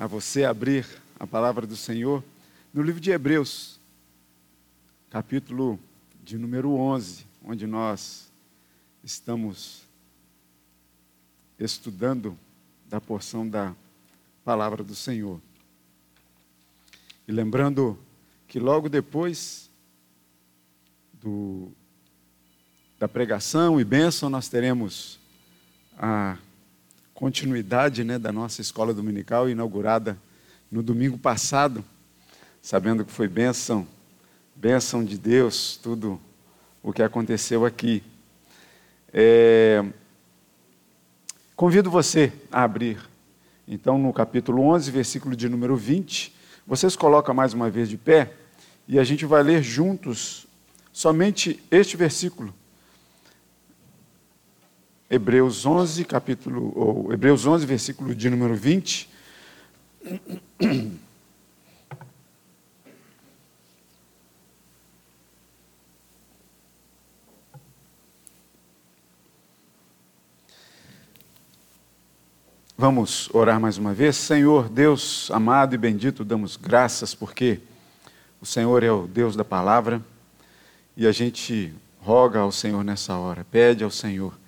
[0.00, 0.86] a você abrir
[1.18, 2.24] a palavra do Senhor
[2.72, 3.78] no livro de Hebreus,
[5.10, 5.78] capítulo
[6.24, 8.32] de número 11, onde nós
[9.04, 9.82] estamos
[11.58, 12.34] estudando
[12.88, 13.74] da porção da
[14.42, 15.38] palavra do Senhor.
[17.28, 17.98] E lembrando
[18.48, 19.68] que logo depois
[21.12, 21.70] do,
[22.98, 25.20] da pregação e bênção, nós teremos
[25.98, 26.38] a
[27.20, 30.16] continuidade né, da nossa escola dominical, inaugurada
[30.72, 31.84] no domingo passado,
[32.62, 33.86] sabendo que foi bênção,
[34.56, 36.18] bênção de Deus, tudo
[36.82, 38.02] o que aconteceu aqui.
[39.12, 39.84] É...
[41.54, 42.98] Convido você a abrir,
[43.68, 46.34] então, no capítulo 11, versículo de número 20.
[46.66, 48.32] Vocês colocam mais uma vez de pé
[48.88, 50.46] e a gente vai ler juntos
[50.90, 52.54] somente este versículo.
[55.12, 59.10] Hebreus 11, capítulo, ou Hebreus 11, versículo de número 20.
[72.78, 74.14] Vamos orar mais uma vez.
[74.14, 77.58] Senhor, Deus amado e bendito, damos graças porque
[78.40, 80.00] o Senhor é o Deus da palavra
[80.96, 84.39] e a gente roga ao Senhor nessa hora, pede ao Senhor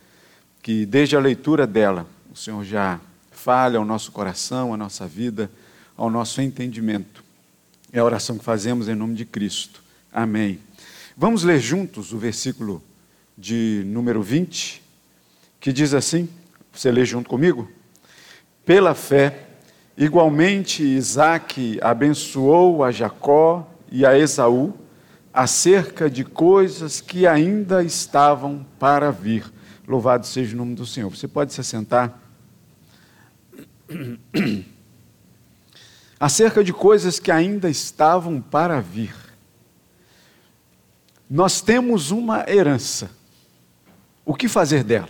[0.62, 5.50] que desde a leitura dela o Senhor já fale ao nosso coração, à nossa vida,
[5.96, 7.24] ao nosso entendimento.
[7.92, 9.82] É a oração que fazemos em nome de Cristo.
[10.12, 10.60] Amém.
[11.16, 12.82] Vamos ler juntos o versículo
[13.36, 14.80] de número 20,
[15.60, 16.28] que diz assim:
[16.72, 17.68] você lê junto comigo?
[18.64, 19.48] Pela fé,
[19.98, 24.72] igualmente Isaac abençoou a Jacó e a Esaú
[25.34, 29.44] acerca de coisas que ainda estavam para vir.
[29.86, 31.10] Louvado seja o nome do Senhor.
[31.10, 32.20] Você pode se sentar.
[36.22, 39.12] acerca de coisas que ainda estavam para vir.
[41.28, 43.10] Nós temos uma herança.
[44.24, 45.08] O que fazer dela?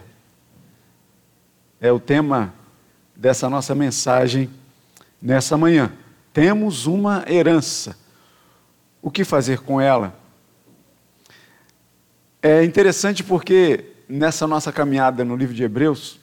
[1.78, 2.54] É o tema
[3.14, 4.48] dessa nossa mensagem
[5.20, 5.92] nessa manhã.
[6.32, 7.94] Temos uma herança.
[9.02, 10.18] O que fazer com ela?
[12.40, 16.20] É interessante porque nessa nossa caminhada no livro de Hebreus,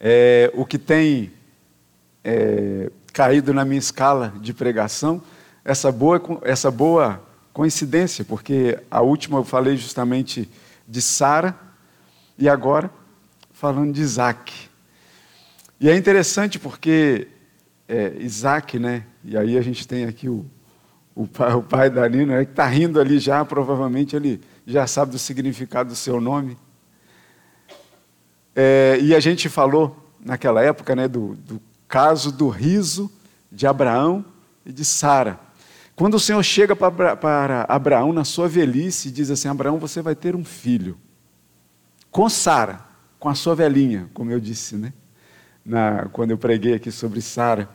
[0.00, 1.32] é, o que tem
[2.24, 5.22] é, caído na minha escala de pregação,
[5.64, 10.48] essa boa, essa boa coincidência, porque a última eu falei justamente
[10.88, 11.56] de Sara
[12.38, 12.90] e agora
[13.52, 14.52] falando de Isaac.
[15.80, 17.28] E é interessante porque
[17.88, 19.04] é, Isaac, né?
[19.24, 20.44] E aí a gente tem aqui o,
[21.14, 24.86] o, pai, o pai da Nina, né, que está rindo ali já, provavelmente ele já
[24.86, 26.56] sabe do significado do seu nome.
[28.54, 33.10] É, e a gente falou naquela época né, do, do caso do riso
[33.50, 34.24] de Abraão
[34.64, 35.38] e de Sara.
[35.96, 40.14] Quando o Senhor chega para, Abraão na sua velhice e diz assim: Abraão, você vai
[40.14, 40.96] ter um filho
[42.10, 42.80] com Sara,
[43.18, 44.92] com a sua velhinha, como eu disse, né?
[45.64, 47.68] na, quando eu preguei aqui sobre Sara.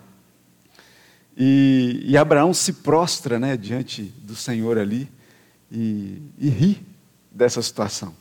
[1.36, 5.10] E, e, Abraão se prostra né, diante do Senhor ali
[5.72, 6.86] e, e ri
[7.32, 8.14] dessa situação.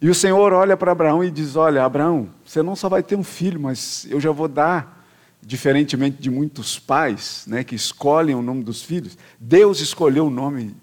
[0.00, 3.16] E o Senhor olha para Abraão e diz: Olha, Abraão, você não só vai ter
[3.16, 5.06] um filho, mas eu já vou dar,
[5.42, 10.74] diferentemente de muitos pais né, que escolhem o nome dos filhos, Deus escolheu o nome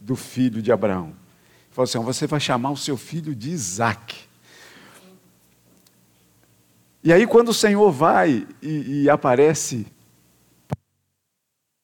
[0.00, 1.08] do filho de Abraão.
[1.08, 1.14] Ele
[1.70, 4.26] falou assim: Você vai chamar o seu filho de Isaac.
[7.04, 9.86] E aí, quando o Senhor vai e, e aparece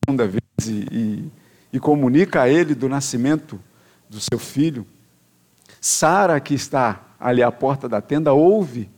[0.05, 1.33] segunda vez e, e,
[1.73, 3.59] e comunica a ele do nascimento
[4.09, 4.87] do seu filho,
[5.81, 8.91] Sara, que está ali à porta da tenda, ouve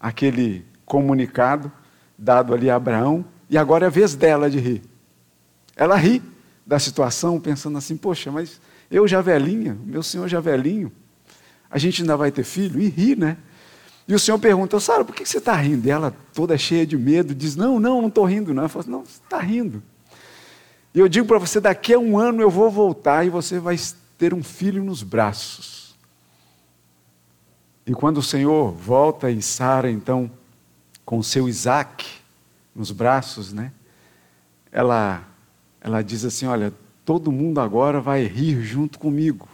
[0.00, 1.70] aquele comunicado
[2.16, 4.82] dado ali a Abraão, e agora é a vez dela de rir.
[5.76, 6.22] Ela ri
[6.66, 8.60] da situação, pensando assim: poxa, mas
[8.90, 10.90] eu já velhinha, meu senhor já velhinho,
[11.70, 12.80] a gente ainda vai ter filho?
[12.80, 13.36] E ri, né?
[14.06, 15.86] E o Senhor pergunta, Sara, por que você está rindo?
[15.86, 18.52] E ela, toda cheia de medo, diz, não, não, não estou rindo.
[18.52, 18.68] Não.
[18.68, 19.82] Fala, não, você está rindo.
[20.94, 23.78] E eu digo para você, daqui a um ano eu vou voltar e você vai
[24.18, 25.94] ter um filho nos braços.
[27.86, 30.30] E quando o Senhor volta e Sara, então,
[31.04, 32.06] com seu Isaac
[32.74, 33.72] nos braços, né?
[34.70, 35.26] Ela,
[35.80, 36.72] ela diz assim, olha,
[37.04, 39.48] todo mundo agora vai rir junto comigo.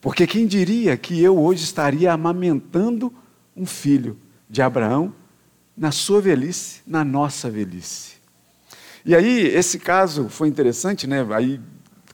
[0.00, 3.12] Porque quem diria que eu hoje estaria amamentando
[3.54, 4.16] um filho
[4.48, 5.12] de Abraão
[5.76, 8.19] na sua velhice, na nossa velhice.
[9.04, 11.26] E aí, esse caso foi interessante, né?
[11.34, 11.60] Aí,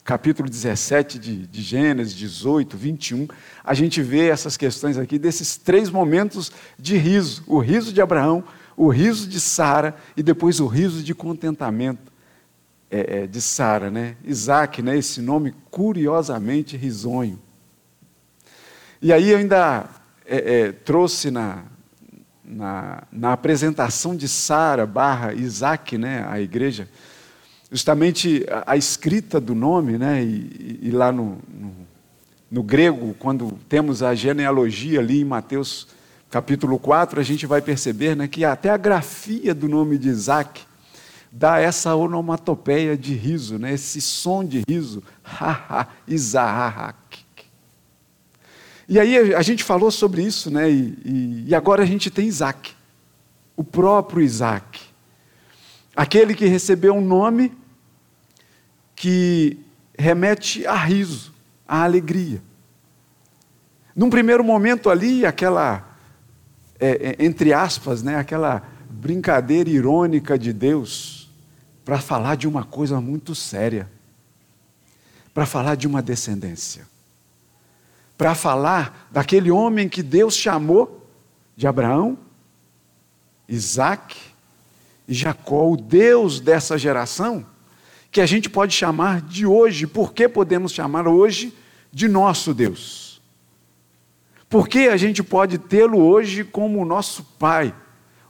[0.03, 3.27] capítulo 17 de, de Gênesis, 18, 21,
[3.61, 8.43] a gente vê essas questões aqui desses três momentos de riso: o riso de Abraão,
[8.77, 12.11] o riso de Sara e depois o riso de contentamento
[12.89, 14.15] é, é, de Sara, né?
[14.23, 14.97] Isaac, né?
[14.97, 17.37] Esse nome curiosamente risonho.
[19.01, 19.89] E aí eu ainda
[20.25, 21.65] é, é, trouxe na,
[22.47, 26.25] na, na, apresentação de Sara barra Isaac, né?
[26.29, 26.87] A igreja,
[27.71, 30.23] justamente a, a escrita do nome, né?
[30.23, 31.75] E, e lá no, no,
[32.49, 35.87] no grego, quando temos a genealogia ali em Mateus
[36.29, 40.61] capítulo 4, a gente vai perceber né, que até a grafia do nome de Isaac
[41.31, 45.03] dá essa onomatopeia de riso, né, esse som de riso.
[45.39, 45.87] Ha, ha,
[48.87, 52.27] E aí a gente falou sobre isso, né, e, e, e agora a gente tem
[52.27, 52.73] Isaac,
[53.55, 54.81] o próprio Isaac,
[55.95, 57.51] aquele que recebeu um nome
[58.95, 59.57] que
[59.97, 61.33] remete a riso,
[61.67, 62.41] a alegria.
[63.95, 65.87] Num primeiro momento ali, aquela
[66.79, 71.29] é, é, entre aspas, né, aquela brincadeira irônica de Deus
[71.83, 73.89] para falar de uma coisa muito séria,
[75.33, 76.87] para falar de uma descendência,
[78.17, 81.07] para falar daquele homem que Deus chamou
[81.55, 82.17] de Abraão,
[83.47, 84.17] Isaac
[85.07, 87.45] e Jacó, o Deus dessa geração,
[88.11, 91.53] que a gente pode chamar de hoje, por que podemos chamar hoje
[91.91, 93.21] de nosso Deus?
[94.49, 97.75] Porque a gente pode tê-lo hoje como o nosso Pai,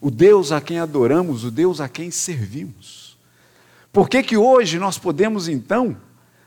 [0.01, 3.18] o Deus a quem adoramos, o Deus a quem servimos.
[3.94, 5.98] Por que, que hoje nós podemos então,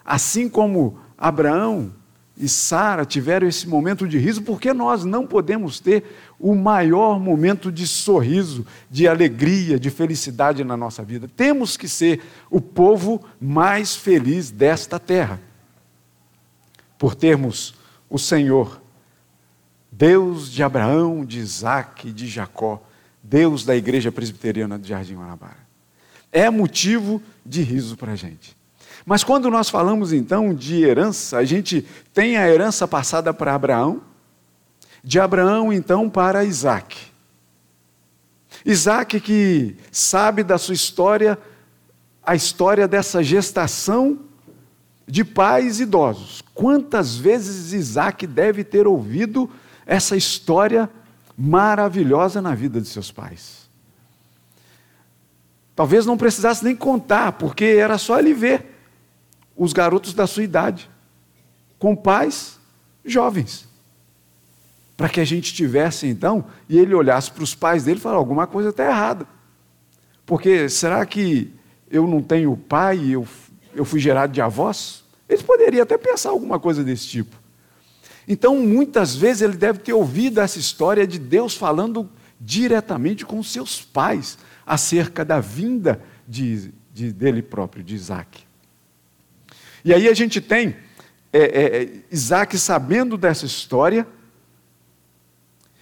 [0.04, 1.92] assim como Abraão
[2.40, 6.02] e Sara tiveram esse momento de riso, por que nós não podemos ter
[6.38, 11.28] o maior momento de sorriso, de alegria, de felicidade na nossa vida?
[11.36, 15.38] Temos que ser o povo mais feliz desta terra,
[16.98, 17.74] por termos
[18.08, 18.80] o Senhor
[19.92, 22.82] Deus de Abraão, de Isaac de Jacó,
[23.22, 25.68] Deus da igreja presbiteriana de Jardim Guanabara.
[26.32, 28.56] É motivo de riso para a gente.
[29.10, 31.84] Mas quando nós falamos então de herança, a gente
[32.14, 34.02] tem a herança passada para Abraão,
[35.02, 36.96] de Abraão então para Isaac.
[38.64, 41.36] Isaac que sabe da sua história,
[42.22, 44.20] a história dessa gestação
[45.08, 46.40] de pais idosos.
[46.54, 49.50] Quantas vezes Isaac deve ter ouvido
[49.86, 50.88] essa história
[51.36, 53.68] maravilhosa na vida de seus pais.
[55.74, 58.69] Talvez não precisasse nem contar, porque era só ele ver
[59.60, 60.90] os garotos da sua idade,
[61.78, 62.58] com pais
[63.04, 63.68] jovens.
[64.96, 68.18] Para que a gente tivesse então, e ele olhasse para os pais dele e falasse:
[68.18, 69.26] alguma coisa está errada.
[70.24, 71.52] Porque será que
[71.90, 73.28] eu não tenho pai e eu,
[73.74, 75.04] eu fui gerado de avós?
[75.28, 77.36] Eles poderiam até pensar alguma coisa desse tipo.
[78.26, 82.08] Então, muitas vezes, ele deve ter ouvido essa história de Deus falando
[82.40, 88.49] diretamente com seus pais acerca da vinda de, de dele próprio, de Isaac.
[89.84, 90.76] E aí a gente tem
[91.32, 94.06] é, é, é, Isaac sabendo dessa história,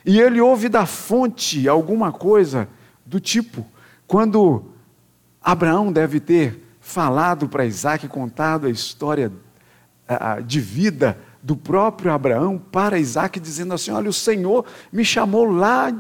[0.05, 2.69] e ele ouve da fonte alguma coisa
[3.05, 3.67] do tipo,
[4.06, 4.73] quando
[5.43, 9.33] Abraão deve ter falado para Isaac, contado a história
[10.47, 15.91] de vida do próprio Abraão para Isaac, dizendo assim: Olha, o Senhor me chamou lá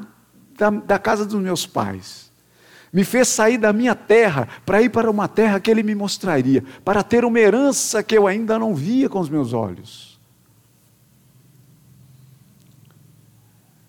[0.56, 2.27] da, da casa dos meus pais,
[2.92, 6.64] me fez sair da minha terra para ir para uma terra que Ele me mostraria,
[6.84, 10.18] para ter uma herança que eu ainda não via com os meus olhos.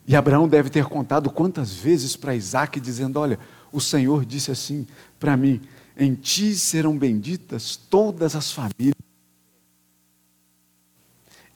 [0.08, 3.38] E Abraão deve ter contado quantas vezes para Isaac, dizendo: Olha,
[3.72, 4.88] o Senhor disse assim
[5.20, 5.62] para mim:
[5.96, 8.96] Em ti serão benditas todas as famílias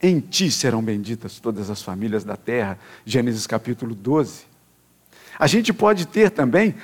[0.04, 2.78] em ti serão benditas todas as famílias da terra.
[3.06, 4.42] Gênesis capítulo 12.
[5.40, 6.76] A gente pode ter também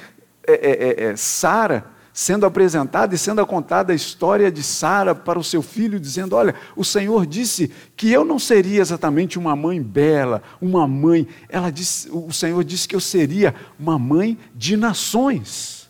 [0.46, 5.40] é, é, é, é, Sara sendo apresentada e sendo contada a história de Sara para
[5.40, 9.82] o seu filho, dizendo: Olha, o Senhor disse que eu não seria exatamente uma mãe
[9.82, 11.28] bela, uma mãe.
[11.48, 15.88] Ela disse, o Senhor disse que eu seria uma mãe de nações.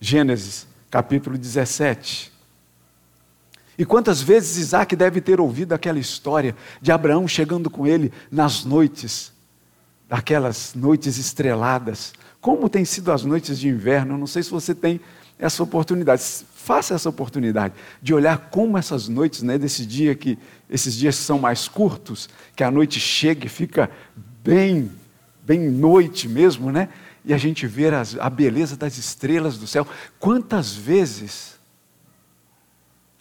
[0.00, 2.32] Gênesis capítulo 17.
[3.78, 8.64] E quantas vezes Isaac deve ter ouvido aquela história de Abraão chegando com ele nas
[8.64, 9.32] noites,
[10.10, 12.12] aquelas noites estreladas.
[12.40, 14.16] Como tem sido as noites de inverno?
[14.16, 15.00] Não sei se você tem
[15.38, 16.22] essa oportunidade.
[16.54, 21.38] Faça essa oportunidade de olhar como essas noites, né, desse dia que esses dias são
[21.38, 23.90] mais curtos, que a noite chega e fica
[24.42, 24.90] bem,
[25.42, 26.88] bem noite mesmo, né?
[27.24, 29.86] E a gente vê as, a beleza das estrelas do céu.
[30.18, 31.58] Quantas vezes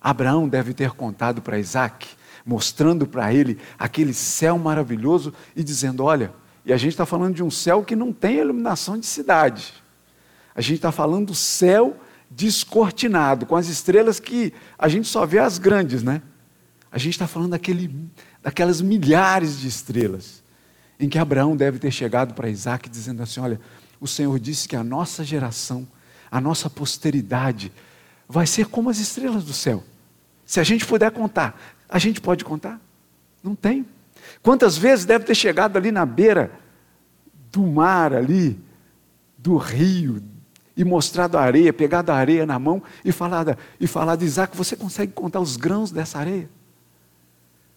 [0.02, 2.08] Abraão deve ter contado para Isaac,
[2.46, 6.32] mostrando para ele aquele céu maravilhoso e dizendo: Olha,
[6.70, 9.74] E a gente está falando de um céu que não tem iluminação de cidade.
[10.54, 11.98] A gente está falando do céu
[12.30, 16.22] descortinado, com as estrelas que a gente só vê as grandes, né?
[16.92, 17.92] A gente está falando daquele,
[18.44, 20.44] daquelas milhares de estrelas,
[21.00, 23.60] em que Abraão deve ter chegado para Isaac dizendo assim: Olha,
[24.00, 25.88] o Senhor disse que a nossa geração,
[26.30, 27.72] a nossa posteridade,
[28.28, 29.84] vai ser como as estrelas do céu.
[30.46, 31.60] Se a gente puder contar,
[31.90, 32.80] a gente pode contar?
[33.44, 33.88] Não tem.
[34.44, 36.59] Quantas vezes deve ter chegado ali na beira
[37.52, 38.60] do mar, ali,
[39.38, 40.24] do rio,
[40.76, 44.78] e mostrado a areia, pegado a areia na mão e falado, e falado, Isaac, você
[44.78, 46.50] consegue contar os grãos dessa areia?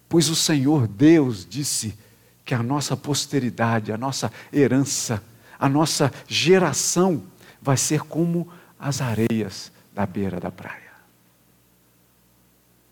[0.09, 1.99] Pois o Senhor Deus disse
[2.45, 5.23] que a nossa posteridade, a nossa herança,
[5.59, 7.25] a nossa geração
[7.61, 8.49] vai ser como
[8.79, 10.93] as areias da beira da praia.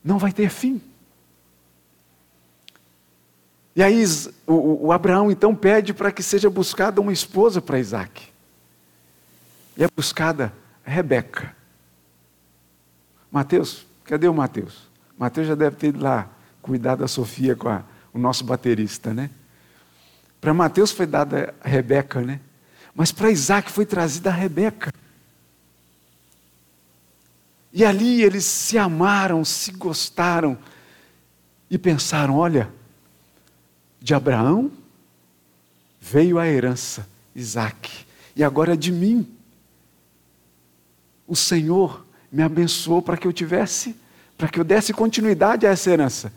[0.03, 0.81] Não vai ter fim.
[3.81, 4.05] E aí
[4.47, 8.29] o, o Abraão então pede para que seja buscada uma esposa para Isaac.
[9.75, 10.53] E é buscada
[10.85, 11.57] Rebeca.
[13.33, 14.87] Mateus, cadê o Mateus?
[15.19, 16.29] Mateus já deve ter ido lá
[16.61, 17.83] cuidar da Sofia com a,
[18.13, 19.31] o nosso baterista, né?
[20.43, 22.39] Para Mateus foi dada a Rebeca, né?
[22.95, 24.93] Mas para Isaac foi trazida a Rebeca.
[27.73, 30.59] E ali eles se amaram, se gostaram
[31.71, 32.71] e pensaram: olha,
[34.01, 34.71] de Abraão
[36.01, 39.29] veio a herança, Isaac, e agora de mim
[41.27, 43.95] o Senhor me abençoou para que eu tivesse,
[44.37, 46.33] para que eu desse continuidade a essa herança.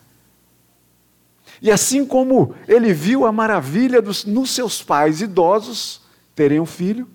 [1.62, 6.01] E assim como ele viu a maravilha dos, nos seus pais idosos
[6.36, 7.08] terem um filho,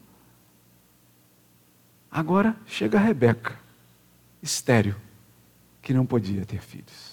[2.11, 3.59] agora chega a Rebeca,
[4.43, 4.97] estéreo,
[5.83, 7.08] que não podia ter filhos.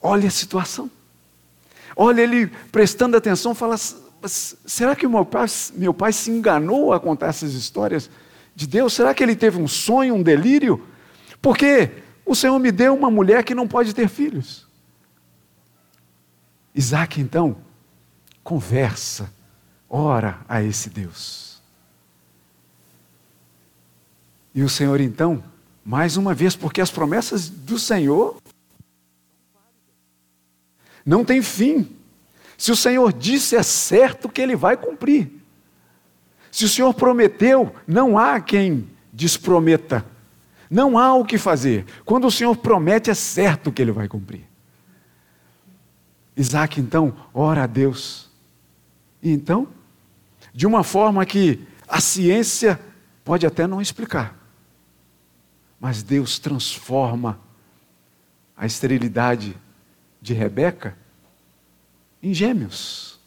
[0.00, 0.90] Olha a situação.
[1.96, 3.76] Olha ele prestando atenção, fala:
[4.26, 8.10] será que meu pai, meu pai se enganou a contar essas histórias
[8.54, 8.92] de Deus?
[8.92, 10.86] Será que ele teve um sonho, um delírio?
[11.42, 11.90] Porque
[12.24, 14.66] o Senhor me deu uma mulher que não pode ter filhos.
[16.74, 17.56] Isaac, então,
[18.44, 19.32] conversa,
[19.88, 21.60] ora a esse Deus.
[24.54, 25.42] E o Senhor, então,
[25.84, 28.36] mais uma vez, porque as promessas do Senhor
[31.04, 31.96] não têm fim.
[32.56, 35.30] Se o Senhor disse, é certo que ele vai cumprir.
[36.50, 40.04] Se o Senhor prometeu, não há quem desprometa.
[40.70, 41.86] Não há o que fazer.
[42.04, 44.44] Quando o Senhor promete, é certo que ele vai cumprir.
[46.36, 48.28] Isaac, então, ora a Deus.
[49.22, 49.68] E então,
[50.52, 52.78] de uma forma que a ciência
[53.24, 54.36] pode até não explicar,
[55.80, 57.38] mas Deus transforma
[58.56, 59.56] a esterilidade
[60.20, 60.96] de Rebeca
[62.22, 63.18] em gêmeos.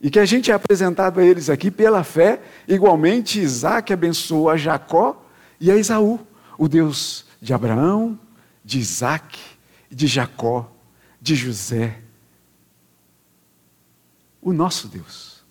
[0.00, 4.56] E que a gente é apresentado a eles aqui pela fé, igualmente Isaac abençoou a
[4.56, 5.24] Jacó
[5.60, 6.24] e a Esaú,
[6.58, 8.18] o Deus de Abraão,
[8.64, 9.38] de Isaac,
[9.90, 10.70] de Jacó,
[11.20, 12.02] de José.
[14.42, 15.44] O nosso Deus.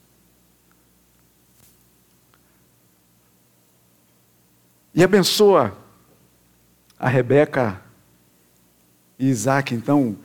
[4.93, 5.77] E abençoa
[6.97, 7.84] a Rebeca
[9.17, 10.17] Isaac, então,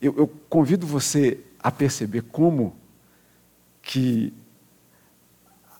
[0.00, 2.76] eu, eu convido você a perceber como
[3.82, 4.32] que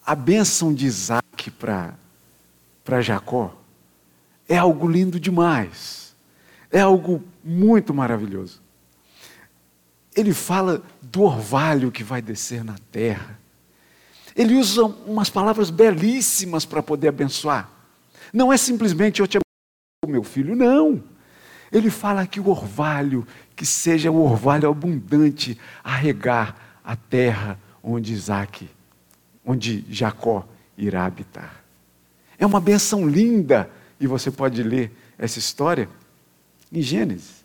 [0.05, 3.57] a bênção de Isaac para Jacó
[4.49, 6.15] é algo lindo demais,
[6.71, 8.61] é algo muito maravilhoso.
[10.15, 13.39] Ele fala do orvalho que vai descer na terra.
[14.35, 17.71] Ele usa umas palavras belíssimas para poder abençoar.
[18.33, 21.03] Não é simplesmente eu te abençoo, meu filho, não.
[21.71, 28.13] Ele fala que o orvalho, que seja o orvalho abundante a regar a terra onde
[28.13, 28.69] Isaac,
[29.45, 30.47] onde Jacó
[30.77, 31.65] irá habitar.
[32.39, 35.89] É uma benção linda, e você pode ler essa história
[36.73, 37.45] em Gênesis.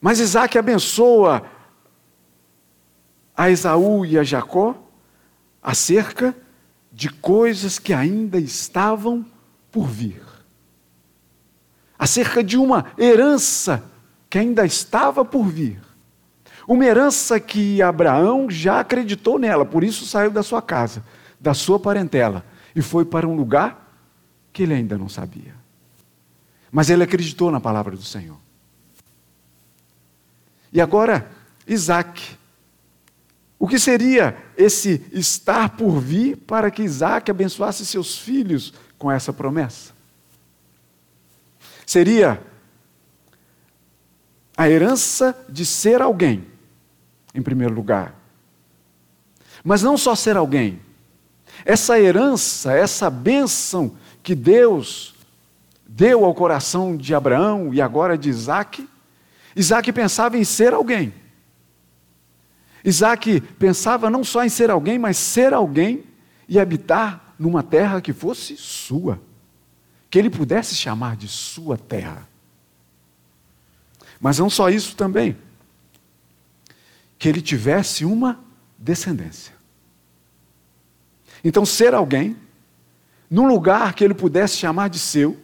[0.00, 1.44] Mas Isaac abençoa
[3.36, 4.76] a Esaú e a Jacó
[5.62, 6.36] acerca
[6.92, 9.24] de coisas que ainda estavam
[9.72, 10.27] por vir
[11.98, 13.82] acerca de uma herança
[14.30, 15.80] que ainda estava por vir.
[16.66, 21.02] Uma herança que Abraão já acreditou nela, por isso saiu da sua casa,
[21.40, 22.44] da sua parentela,
[22.76, 23.90] e foi para um lugar
[24.52, 25.54] que ele ainda não sabia.
[26.70, 28.36] Mas ele acreditou na palavra do Senhor.
[30.72, 31.30] E agora,
[31.66, 32.36] Isaac.
[33.58, 39.32] O que seria esse estar por vir para que Isaac abençoasse seus filhos com essa
[39.32, 39.97] promessa?
[41.88, 42.38] Seria
[44.54, 46.46] a herança de ser alguém,
[47.34, 48.14] em primeiro lugar.
[49.64, 50.82] Mas não só ser alguém,
[51.64, 55.14] essa herança, essa bênção que Deus
[55.88, 58.86] deu ao coração de Abraão e agora de Isaac,
[59.56, 61.14] Isaac pensava em ser alguém.
[62.84, 66.04] Isaac pensava não só em ser alguém, mas ser alguém
[66.46, 69.18] e habitar numa terra que fosse sua,
[70.10, 72.28] que ele pudesse chamar de sua terra.
[74.20, 75.36] Mas não só isso também,
[77.18, 78.40] que ele tivesse uma
[78.76, 79.54] descendência.
[81.44, 82.36] Então, ser alguém,
[83.30, 85.38] num lugar que ele pudesse chamar de seu,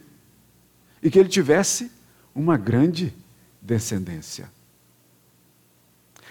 [1.02, 1.92] e que ele tivesse
[2.34, 3.14] uma grande
[3.60, 4.50] descendência.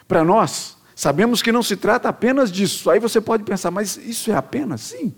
[0.08, 2.90] Para nós, sabemos que não se trata apenas disso.
[2.90, 4.82] Aí você pode pensar, mas isso é apenas?
[4.82, 5.14] Sim.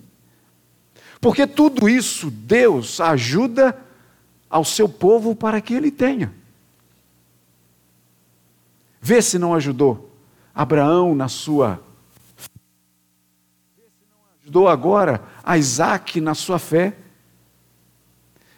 [1.25, 3.75] Porque tudo isso Deus ajuda
[4.47, 6.31] ao seu povo para que ele tenha.
[9.01, 10.15] Vê se não ajudou
[10.53, 11.81] Abraão na sua.
[14.43, 16.95] Ajudou agora a Isaac na sua fé.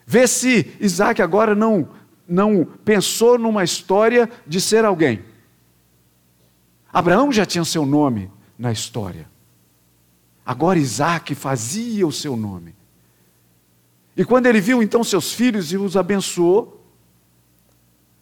[0.06, 1.88] Vê se Isaac agora não,
[2.28, 5.24] não pensou numa história de ser alguém.
[6.92, 9.37] Abraão já tinha seu nome na história.
[10.48, 12.74] Agora Isaac fazia o seu nome.
[14.16, 16.82] E quando ele viu então seus filhos e os abençoou,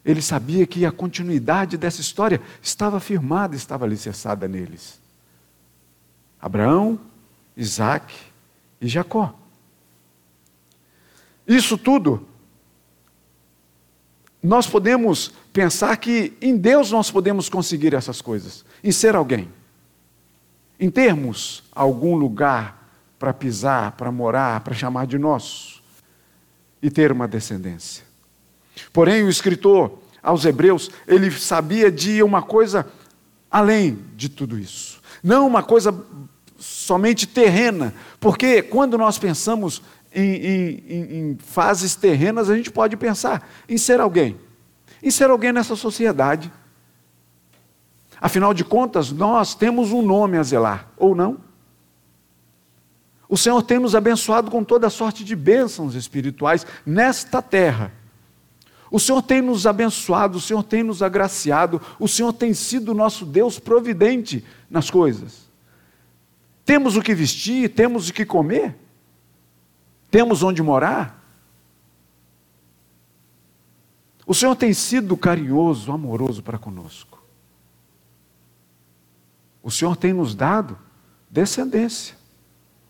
[0.03, 4.99] ele sabia que a continuidade dessa história estava firmada, estava alicerçada neles.
[6.41, 6.99] Abraão,
[7.55, 8.11] Isaac
[8.81, 9.37] e Jacó.
[11.47, 12.27] Isso tudo,
[14.41, 19.47] nós podemos pensar que em Deus nós podemos conseguir essas coisas, em ser alguém
[20.79, 25.81] em termos algum lugar para pisar, para morar, para chamar de nosso
[26.81, 28.03] e ter uma descendência.
[28.91, 32.85] Porém, o escritor aos Hebreus, ele sabia de uma coisa
[33.49, 34.99] além de tudo isso.
[35.23, 35.95] Não uma coisa
[36.57, 39.81] somente terrena, porque quando nós pensamos
[40.13, 44.37] em, em, em, fases terrenas, a gente pode pensar em ser alguém,
[45.01, 46.51] em ser alguém nessa sociedade
[48.25, 51.37] Afinal de contas, nós temos um nome a zelar, ou não?
[53.29, 57.93] O Senhor tem nos abençoado com toda sorte de bênçãos espirituais nesta terra.
[58.89, 63.27] O Senhor tem nos abençoado, o Senhor tem nos agraciado, o Senhor tem sido nosso
[63.27, 65.47] Deus providente nas coisas.
[66.65, 68.75] Temos o que vestir, temos o que comer,
[70.09, 71.23] temos onde morar.
[74.25, 77.14] O Senhor tem sido carinhoso, amoroso para conosco.
[79.65, 80.77] O Senhor tem nos dado
[81.27, 82.15] descendência.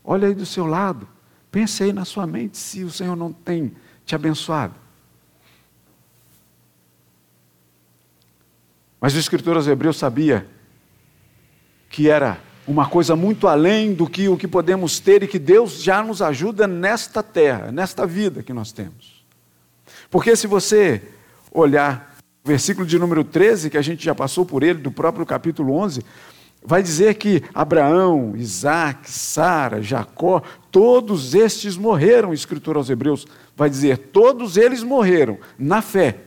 [0.03, 1.07] Olha aí do seu lado.
[1.49, 3.71] Pense aí na sua mente se o Senhor não tem
[4.05, 4.75] te abençoado.
[8.99, 10.45] Mas o escritor aos Hebreus sabia
[11.89, 15.81] que era uma coisa muito além do que o que podemos ter e que Deus
[15.81, 19.25] já nos ajuda nesta terra, nesta vida que nós temos.
[20.11, 21.01] Porque se você
[21.53, 25.25] olhar o versículo de número 13, que a gente já passou por ele, do próprio
[25.25, 26.03] capítulo 11,
[26.65, 33.25] vai dizer que Abraão, Isaac, Sara, Jacó, todos estes morreram, escritura aos Hebreus
[33.55, 36.21] vai dizer, todos eles morreram na fé,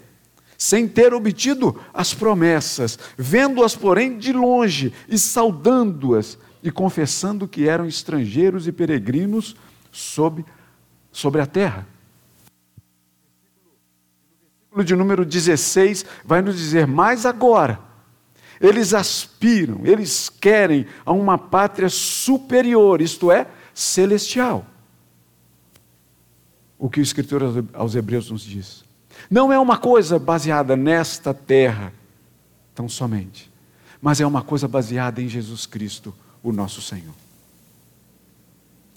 [0.57, 7.87] sem ter obtido as promessas, vendo-as, porém, de longe e saudando-as e confessando que eram
[7.87, 9.57] estrangeiros e peregrinos
[9.91, 10.45] sobre,
[11.13, 11.87] sobre a terra.
[14.71, 17.88] No versículo de número 16 vai nos dizer: Mas agora,
[18.61, 24.67] eles aspiram, eles querem a uma pátria superior, isto é, celestial.
[26.79, 27.43] O que o escritor
[27.73, 28.85] aos Hebreus nos diz.
[29.31, 31.93] Não é uma coisa baseada nesta terra,
[32.75, 33.51] tão somente,
[34.01, 37.15] mas é uma coisa baseada em Jesus Cristo, o nosso Senhor.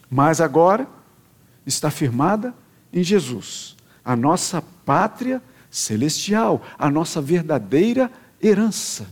[0.10, 0.88] Mas agora
[1.66, 2.54] está firmada
[2.92, 9.08] em Jesus, a nossa pátria celestial, a nossa verdadeira herança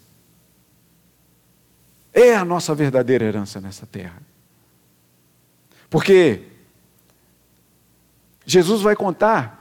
[2.14, 4.22] é a nossa verdadeira herança nessa terra.
[5.90, 6.44] Porque
[8.46, 9.60] Jesus vai contar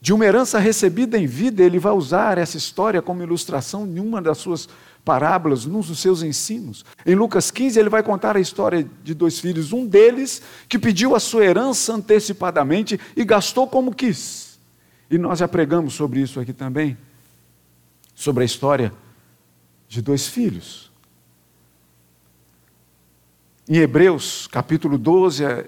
[0.00, 4.22] de uma herança recebida em vida, ele vai usar essa história como ilustração em uma
[4.22, 4.68] das suas
[5.04, 6.84] parábolas, num dos seus ensinos.
[7.04, 11.16] Em Lucas 15, ele vai contar a história de dois filhos, um deles que pediu
[11.16, 14.58] a sua herança antecipadamente e gastou como quis.
[15.10, 16.96] E nós já pregamos sobre isso aqui também,
[18.14, 18.92] sobre a história
[19.88, 20.87] de dois filhos.
[23.68, 25.64] Em Hebreus, capítulo 12, a,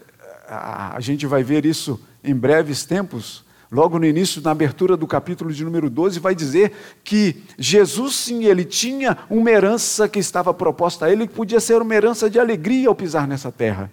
[0.48, 5.06] a, a gente vai ver isso em breves tempos, logo no início, na abertura do
[5.06, 6.72] capítulo de número 12, vai dizer
[7.04, 11.82] que Jesus, sim, ele tinha uma herança que estava proposta a ele, que podia ser
[11.82, 13.92] uma herança de alegria ao pisar nessa terra.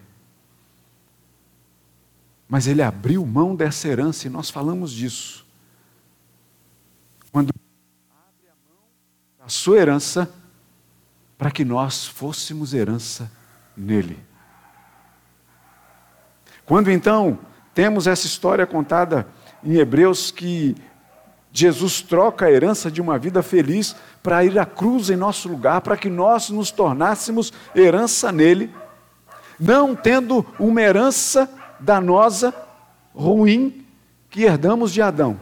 [2.48, 5.46] Mas ele abriu mão dessa herança e nós falamos disso.
[7.30, 7.52] Quando
[8.10, 8.80] abre a mão
[9.38, 10.34] da sua herança
[11.38, 13.30] para que nós fôssemos herança
[13.78, 14.20] nele.
[16.66, 17.40] Quando então
[17.74, 19.28] temos essa história contada
[19.64, 20.76] em Hebreus que
[21.52, 25.82] Jesus troca a herança de uma vida feliz para ir à cruz em nosso lugar,
[25.82, 28.74] para que nós nos tornássemos herança nele,
[29.60, 32.54] não tendo uma herança danosa,
[33.16, 33.86] ruim,
[34.30, 35.40] que herdamos de Adão.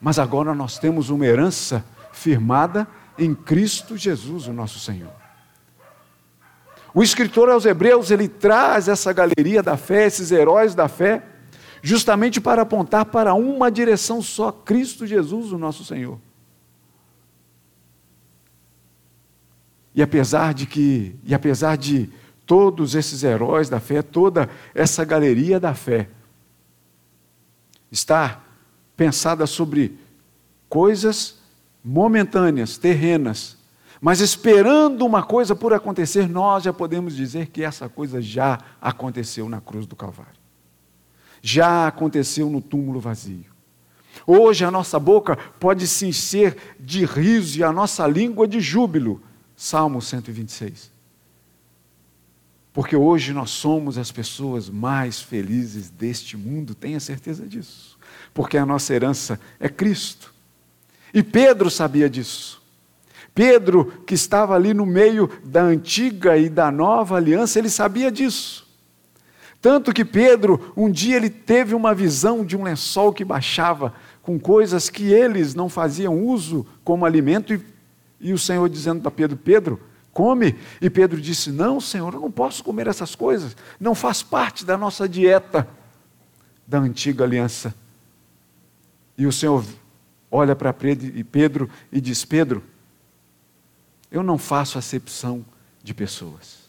[0.00, 2.86] Mas agora nós temos uma herança firmada
[3.18, 5.25] em Cristo Jesus, o nosso Senhor.
[6.94, 11.22] O escritor aos Hebreus, ele traz essa galeria da fé, esses heróis da fé,
[11.82, 16.18] justamente para apontar para uma direção só, Cristo Jesus, o nosso Senhor.
[19.94, 22.10] E apesar de que, e apesar de
[22.44, 26.08] todos esses heróis da fé, toda essa galeria da fé,
[27.90, 28.46] estar
[28.96, 29.98] pensada sobre
[30.68, 31.38] coisas
[31.82, 33.55] momentâneas, terrenas,
[34.06, 39.48] mas esperando uma coisa por acontecer, nós já podemos dizer que essa coisa já aconteceu
[39.48, 40.38] na cruz do Calvário.
[41.42, 43.46] Já aconteceu no túmulo vazio.
[44.24, 49.20] Hoje a nossa boca pode se encher de riso e a nossa língua de júbilo.
[49.56, 50.92] Salmo 126.
[52.72, 57.98] Porque hoje nós somos as pessoas mais felizes deste mundo, tenha certeza disso.
[58.32, 60.32] Porque a nossa herança é Cristo.
[61.12, 62.64] E Pedro sabia disso.
[63.36, 68.66] Pedro, que estava ali no meio da antiga e da nova aliança, ele sabia disso.
[69.60, 74.38] Tanto que Pedro, um dia ele teve uma visão de um lençol que baixava com
[74.40, 77.62] coisas que eles não faziam uso como alimento, e,
[78.18, 79.80] e o Senhor dizendo para Pedro: Pedro,
[80.14, 80.56] come.
[80.80, 84.78] E Pedro disse: Não, Senhor, eu não posso comer essas coisas, não faz parte da
[84.78, 85.68] nossa dieta
[86.66, 87.74] da antiga aliança.
[89.18, 89.62] E o Senhor
[90.30, 92.62] olha para Pedro e diz: Pedro,
[94.10, 95.44] eu não faço acepção
[95.82, 96.66] de pessoas.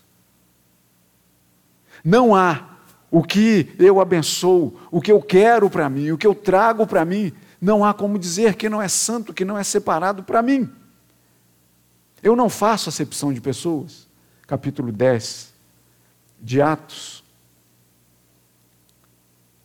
[2.03, 2.77] Não há
[3.09, 7.05] o que eu abençoo, o que eu quero para mim, o que eu trago para
[7.05, 10.69] mim, não há como dizer que não é santo, que não é separado para mim.
[12.21, 14.07] Eu não faço acepção de pessoas.
[14.45, 15.53] Capítulo 10
[16.41, 17.23] de Atos.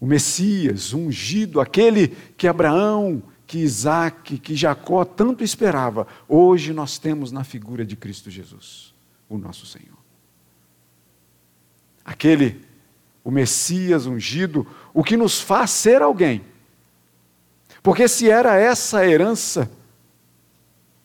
[0.01, 7.31] O Messias, ungido, aquele que Abraão que Isaac, que Jacó tanto esperava, hoje nós temos
[7.31, 8.95] na figura de Cristo Jesus,
[9.29, 9.99] o nosso Senhor.
[12.03, 12.65] Aquele,
[13.23, 16.43] o Messias ungido, o que nos faz ser alguém.
[17.83, 19.71] Porque se era essa a herança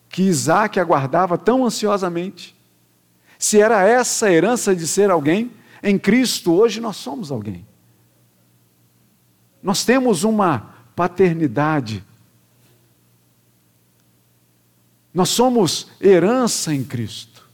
[0.08, 2.56] que Isaac aguardava tão ansiosamente,
[3.38, 5.52] se era essa a herança de ser alguém,
[5.84, 7.68] em Cristo hoje nós somos alguém.
[9.62, 12.07] Nós temos uma paternidade
[15.18, 17.50] Nós somos herança em Cristo.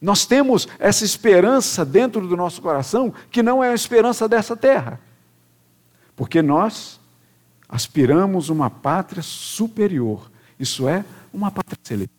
[0.00, 5.00] Nós temos essa esperança dentro do nosso coração que não é a esperança dessa terra.
[6.14, 7.00] Porque nós
[7.68, 12.16] aspiramos uma pátria superior, isso é, uma pátria celestial.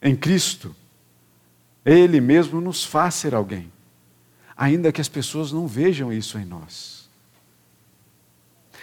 [0.00, 0.74] Em Cristo,
[1.84, 3.70] Ele mesmo nos faz ser alguém,
[4.56, 6.93] ainda que as pessoas não vejam isso em nós.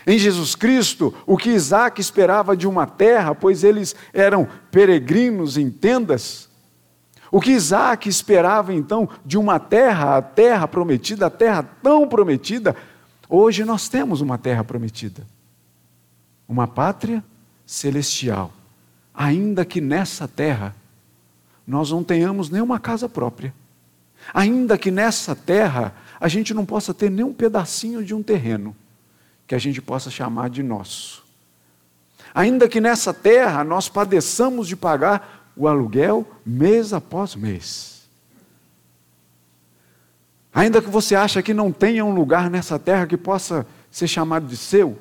[0.05, 5.69] Em Jesus Cristo, o que Isaac esperava de uma terra, pois eles eram peregrinos em
[5.69, 6.49] tendas,
[7.31, 12.75] o que Isaac esperava então de uma terra, a terra prometida, a terra tão prometida,
[13.29, 15.25] hoje nós temos uma terra prometida,
[16.47, 17.23] uma pátria
[17.65, 18.51] celestial,
[19.13, 20.75] ainda que nessa terra
[21.65, 23.53] nós não tenhamos nenhuma casa própria,
[24.33, 28.75] ainda que nessa terra a gente não possa ter nem um pedacinho de um terreno
[29.51, 31.25] que a gente possa chamar de nosso.
[32.33, 38.07] Ainda que nessa terra nós padeçamos de pagar o aluguel mês após mês.
[40.53, 44.47] Ainda que você ache que não tenha um lugar nessa terra que possa ser chamado
[44.47, 44.97] de seu,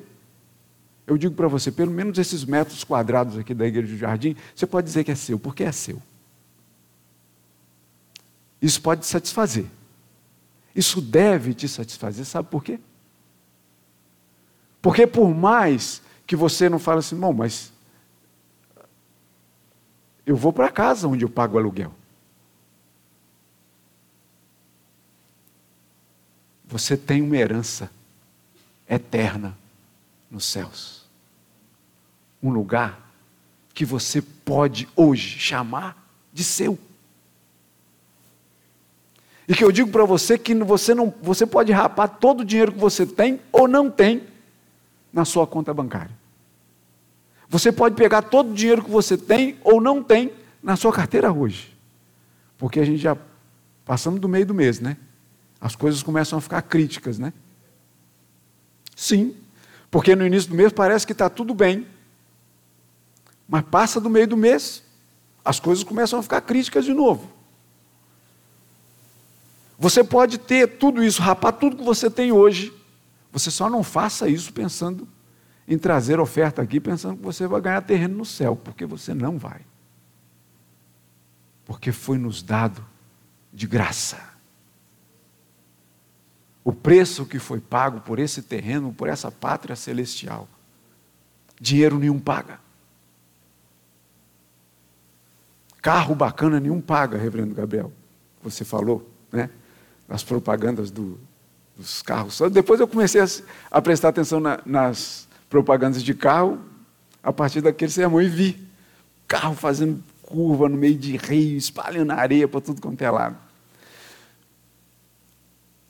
[1.07, 4.67] eu digo para você, pelo menos esses metros quadrados aqui da igreja do jardim, você
[4.67, 6.01] pode dizer que é seu, porque é seu.
[8.61, 9.67] Isso pode te satisfazer.
[10.75, 12.81] Isso deve te satisfazer, sabe por quê?
[14.81, 17.71] Porque por mais que você não fale assim, bom, mas
[20.25, 21.93] eu vou para casa onde eu pago aluguel.
[26.71, 27.91] você tem uma herança
[28.89, 29.57] eterna
[30.29, 31.05] nos céus.
[32.41, 33.11] Um lugar
[33.73, 36.79] que você pode hoje chamar de seu.
[39.47, 42.71] E que eu digo para você que você não, você pode rapar todo o dinheiro
[42.71, 44.23] que você tem ou não tem
[45.11, 46.15] na sua conta bancária.
[47.49, 50.31] Você pode pegar todo o dinheiro que você tem ou não tem
[50.63, 51.75] na sua carteira hoje.
[52.57, 53.17] Porque a gente já
[53.83, 54.95] passamos do meio do mês, né?
[55.59, 57.33] As coisas começam a ficar críticas, né?
[58.95, 59.35] Sim,
[59.89, 61.85] porque no início do mês parece que está tudo bem.
[63.47, 64.81] Mas passa do meio do mês,
[65.43, 67.29] as coisas começam a ficar críticas de novo.
[69.77, 72.71] Você pode ter tudo isso, rapar tudo que você tem hoje.
[73.31, 75.07] Você só não faça isso pensando
[75.67, 79.37] em trazer oferta aqui, pensando que você vai ganhar terreno no céu, porque você não
[79.37, 79.61] vai.
[81.65, 82.85] Porque foi nos dado
[83.53, 84.31] de graça.
[86.63, 90.47] O preço que foi pago por esse terreno, por essa pátria celestial,
[91.59, 92.59] dinheiro nenhum paga.
[95.81, 97.91] Carro bacana nenhum paga, Reverendo Gabriel.
[98.43, 99.49] Você falou, né?
[100.07, 101.19] As propagandas do,
[101.81, 102.39] dos carros.
[102.51, 103.27] Depois eu comecei a,
[103.69, 106.59] a prestar atenção na, nas propagandas de carro,
[107.21, 108.67] a partir daquele sermão, e vi
[109.27, 113.37] carro fazendo curva no meio de rio, espalhando areia para tudo quanto é lado.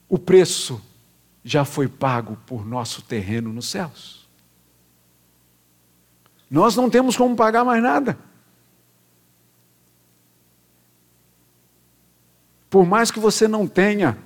[0.08, 0.82] O preço
[1.44, 4.28] já foi pago por nosso terreno nos céus.
[6.50, 8.18] Nós não temos como pagar mais nada.
[12.68, 14.18] Por mais que você não tenha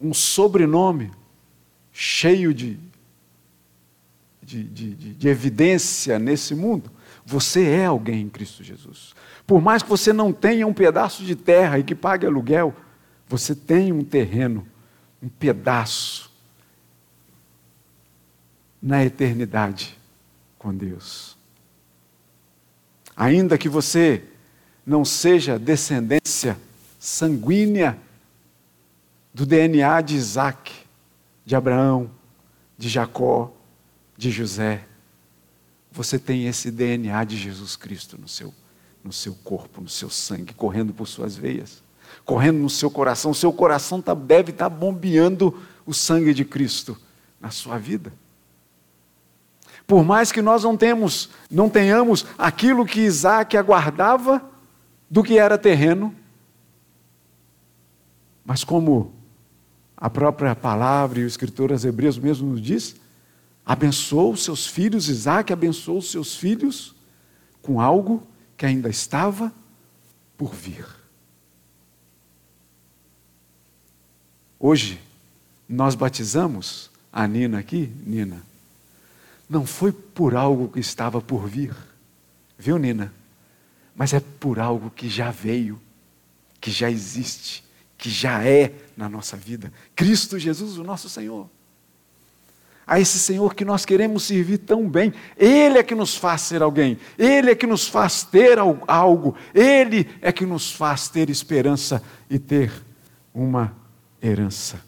[0.00, 1.10] um sobrenome
[1.92, 2.78] cheio de,
[4.42, 6.90] de, de, de, evidência nesse mundo,
[7.26, 9.14] você é alguém em Cristo Jesus.
[9.46, 12.74] Por mais que você não tenha um pedaço de terra e que pague aluguel,
[13.26, 14.66] você tem um terreno,
[15.22, 16.30] um pedaço
[18.80, 19.98] na eternidade
[20.58, 21.36] com Deus.
[23.16, 24.22] Ainda que você
[24.86, 26.56] não seja descendência
[26.98, 27.98] sanguínea
[29.32, 30.72] do DNA de Isaac,
[31.44, 32.10] de Abraão,
[32.76, 33.52] de Jacó,
[34.16, 34.84] de José,
[35.90, 38.52] você tem esse DNA de Jesus Cristo no seu,
[39.02, 41.82] no seu corpo, no seu sangue, correndo por suas veias,
[42.24, 43.32] correndo no seu coração.
[43.32, 46.96] Seu coração tá, deve estar tá bombeando o sangue de Cristo
[47.40, 48.12] na sua vida.
[49.86, 54.42] Por mais que nós não, temos, não tenhamos aquilo que Isaac aguardava,
[55.10, 56.14] do que era terreno.
[58.44, 59.12] Mas como
[59.98, 62.96] a própria palavra e o escritor aos Hebreus mesmo nos diz,
[63.66, 66.94] abençoou seus filhos, Isaac abençoou seus filhos
[67.60, 69.52] com algo que ainda estava
[70.36, 70.86] por vir.
[74.58, 75.00] Hoje,
[75.68, 78.42] nós batizamos a Nina aqui, Nina,
[79.50, 81.74] não foi por algo que estava por vir,
[82.56, 83.12] viu, Nina?
[83.98, 85.78] mas é por algo que já veio,
[86.60, 87.64] que já existe,
[87.98, 89.72] que já é na nossa vida.
[89.96, 91.50] Cristo Jesus, o nosso Senhor.
[92.86, 96.62] A esse Senhor que nós queremos servir tão bem, Ele é que nos faz ser
[96.62, 102.02] alguém, Ele é que nos faz ter algo, Ele é que nos faz ter esperança
[102.30, 102.72] e ter
[103.34, 103.76] uma
[104.22, 104.80] herança.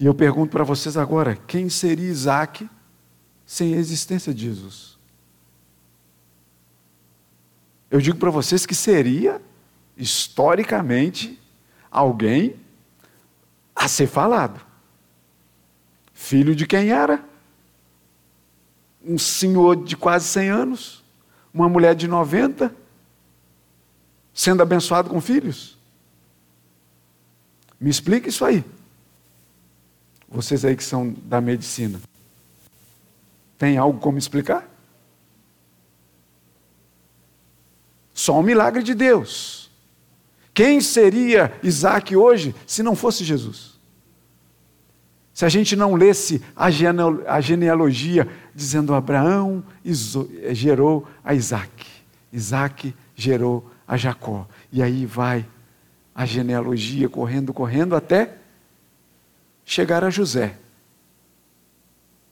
[0.00, 2.68] E eu pergunto para vocês agora: quem seria Isaac
[3.44, 4.98] sem a existência de Jesus?
[7.90, 9.42] Eu digo para vocês que seria,
[9.96, 11.40] historicamente,
[11.90, 12.56] alguém
[13.74, 14.60] a ser falado.
[16.12, 17.24] Filho de quem era?
[19.04, 21.04] Um senhor de quase 100 anos,
[21.52, 22.74] uma mulher de 90,
[24.32, 25.76] sendo abençoado com filhos.
[27.80, 28.64] Me explica isso aí.
[30.28, 32.00] Vocês aí que são da medicina.
[33.58, 34.68] Tem algo como explicar?
[38.20, 39.70] Só um milagre de Deus.
[40.52, 43.80] Quem seria Isaac hoje se não fosse Jesus?
[45.32, 49.64] Se a gente não lesse a genealogia dizendo Abraão
[50.52, 51.86] gerou a Isaac,
[52.30, 55.48] Isaac gerou a Jacó, e aí vai
[56.14, 58.36] a genealogia correndo, correndo até
[59.64, 60.58] chegar a José,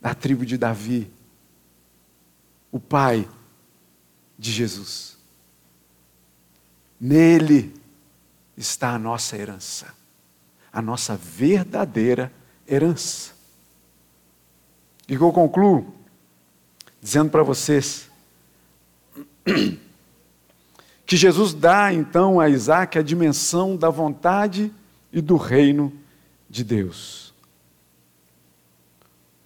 [0.03, 1.11] da tribo de Davi,
[2.71, 3.27] o pai
[4.39, 5.18] de Jesus.
[7.01, 7.75] Nele
[8.57, 9.95] está a nossa herança,
[10.73, 12.33] a nossa verdadeira
[12.67, 13.33] herança.
[15.09, 15.95] E eu concluo
[17.01, 18.11] dizendo para vocês
[21.07, 24.73] que Jesus dá então a Isaac a dimensão da vontade
[25.13, 25.93] e do reino
[26.51, 27.33] de Deus.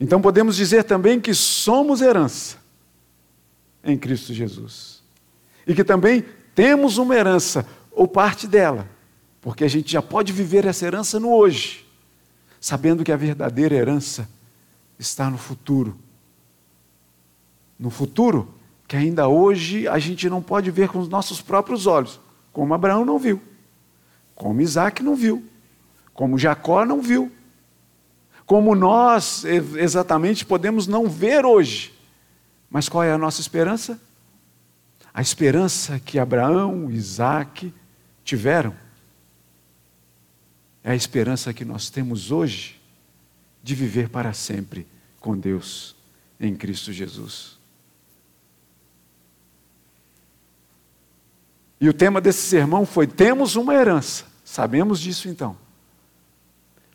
[0.01, 2.57] Então podemos dizer também que somos herança
[3.85, 5.01] em Cristo Jesus.
[5.65, 8.89] E que também temos uma herança, ou parte dela,
[9.41, 11.87] porque a gente já pode viver essa herança no hoje,
[12.61, 14.29] sabendo que a verdadeira herança
[14.99, 15.97] está no futuro.
[17.79, 18.55] No futuro,
[18.87, 22.21] que ainda hoje a gente não pode ver com os nossos próprios olhos,
[22.53, 23.41] como Abraão não viu,
[24.35, 25.45] como Isaac não viu,
[26.15, 27.33] como Jacó não viu,
[28.45, 31.93] como nós exatamente podemos não ver hoje.
[32.71, 34.01] Mas qual é a nossa esperança?
[35.15, 37.73] A esperança que Abraão, Isaac
[38.25, 38.75] tiveram
[40.85, 42.81] é a esperança que nós temos hoje
[43.63, 44.87] de viver para sempre
[45.21, 45.95] com Deus
[46.41, 47.59] em Cristo Jesus.
[51.81, 54.25] E o tema desse sermão foi: temos uma herança.
[54.45, 55.57] Sabemos disso então.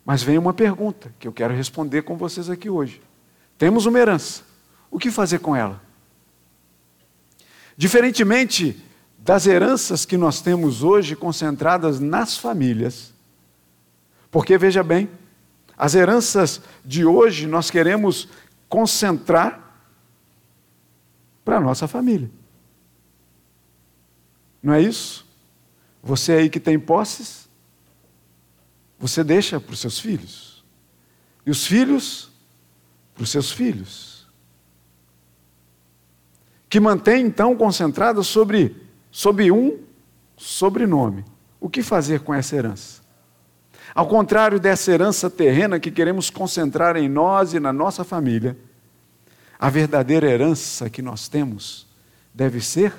[0.04, 3.00] Mas vem uma pergunta que eu quero responder com vocês aqui hoje.
[3.56, 4.42] Temos uma herança.
[4.90, 5.82] O que fazer com ela?
[7.78, 8.76] Diferentemente
[9.16, 13.14] das heranças que nós temos hoje concentradas nas famílias,
[14.32, 15.08] porque veja bem,
[15.76, 18.26] as heranças de hoje nós queremos
[18.68, 19.80] concentrar
[21.44, 22.28] para a nossa família.
[24.60, 25.24] Não é isso?
[26.02, 27.48] Você aí que tem posses,
[28.98, 30.64] você deixa para os seus filhos.
[31.46, 32.28] E os filhos,
[33.14, 34.17] para os seus filhos.
[36.68, 38.76] Que mantém então concentrado sobre,
[39.10, 39.78] sobre um
[40.36, 41.24] sobrenome.
[41.60, 43.02] O que fazer com essa herança?
[43.94, 48.56] Ao contrário dessa herança terrena que queremos concentrar em nós e na nossa família,
[49.58, 51.86] a verdadeira herança que nós temos
[52.34, 52.92] deve ser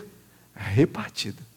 [0.53, 1.49] repartida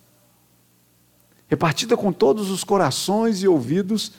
[1.52, 4.12] repartida com todos os corações e ouvidos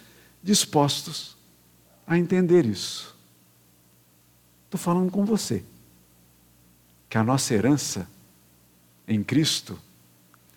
[0.44, 1.36] dispostos
[2.06, 3.18] a entender isso.
[4.66, 5.66] Estou falando com você,
[7.14, 8.10] que a nossa herança
[9.08, 9.78] em Cristo,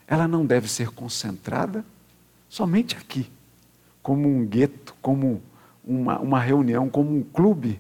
[0.07, 1.85] ela não deve ser concentrada
[2.49, 3.31] somente aqui,
[4.03, 5.43] como um gueto, como
[5.85, 7.79] uma, uma reunião, como um clube,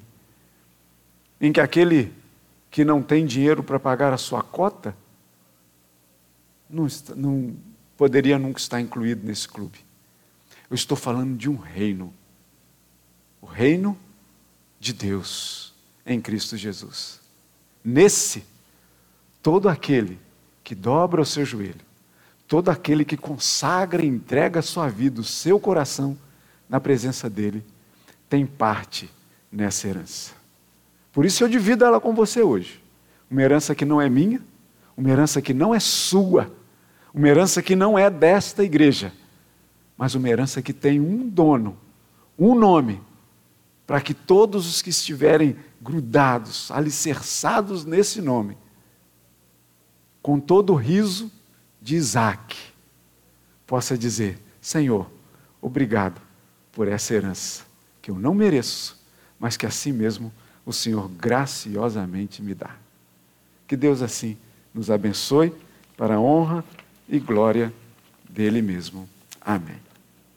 [1.40, 2.12] em que aquele
[2.70, 4.94] que não tem dinheiro para pagar a sua cota,
[6.68, 6.86] não,
[7.16, 7.56] não,
[7.96, 9.78] poderia nunca estar incluído nesse clube.
[10.68, 12.12] Eu estou falando de um reino.
[13.40, 13.96] O reino
[14.78, 15.72] de Deus
[16.04, 17.22] em Cristo Jesus.
[17.82, 18.44] Nesse,
[19.46, 20.18] todo aquele
[20.64, 21.86] que dobra o seu joelho,
[22.48, 26.18] todo aquele que consagra e entrega a sua vida, o seu coração
[26.68, 27.64] na presença dele,
[28.28, 29.08] tem parte
[29.52, 30.32] nessa herança.
[31.12, 32.82] Por isso eu divido ela com você hoje.
[33.30, 34.42] Uma herança que não é minha,
[34.96, 36.52] uma herança que não é sua,
[37.14, 39.12] uma herança que não é desta igreja,
[39.96, 41.78] mas uma herança que tem um dono,
[42.36, 43.00] um nome,
[43.86, 48.58] para que todos os que estiverem grudados, alicerçados nesse nome,
[50.26, 51.30] com todo o riso
[51.80, 52.56] de Isaac,
[53.64, 55.08] possa dizer: Senhor,
[55.62, 56.20] obrigado
[56.72, 57.64] por essa herança
[58.02, 59.00] que eu não mereço,
[59.38, 60.32] mas que assim mesmo
[60.64, 62.74] o Senhor graciosamente me dá.
[63.68, 64.36] Que Deus assim
[64.74, 65.54] nos abençoe
[65.96, 66.64] para a honra
[67.08, 67.72] e glória
[68.28, 69.08] dele mesmo.
[69.40, 69.85] Amém.